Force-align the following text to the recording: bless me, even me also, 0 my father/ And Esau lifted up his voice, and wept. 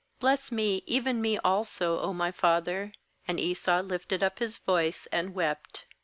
bless 0.19 0.51
me, 0.51 0.81
even 0.87 1.21
me 1.21 1.37
also, 1.37 1.99
0 2.01 2.11
my 2.13 2.31
father/ 2.31 2.91
And 3.27 3.39
Esau 3.39 3.81
lifted 3.83 4.23
up 4.23 4.39
his 4.39 4.57
voice, 4.57 5.05
and 5.11 5.35
wept. 5.35 5.85